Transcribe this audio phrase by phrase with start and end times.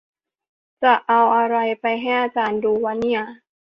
[0.83, 3.21] จะเอาอะไรไปให้อาจารย์ดูวะเนี่ย